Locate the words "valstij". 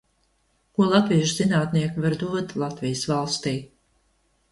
3.13-3.61